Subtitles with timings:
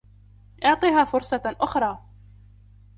[0.65, 1.97] أعطِها فرصة أخرى.